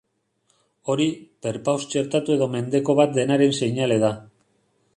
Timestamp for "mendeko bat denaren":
2.55-3.57